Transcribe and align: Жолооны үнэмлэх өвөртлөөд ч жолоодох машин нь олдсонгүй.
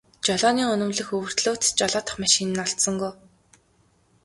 Жолооны 0.25 0.63
үнэмлэх 0.73 1.09
өвөртлөөд 1.17 1.61
ч 1.65 1.69
жолоодох 1.79 2.15
машин 2.23 2.47
нь 2.51 2.61
олдсонгүй. 2.65 3.13